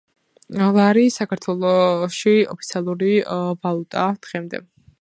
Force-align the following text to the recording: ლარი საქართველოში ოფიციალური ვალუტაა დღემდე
ლარი 0.77 1.03
საქართველოში 1.17 2.33
ოფიციალური 2.55 3.13
ვალუტაა 3.67 4.19
დღემდე 4.29 4.63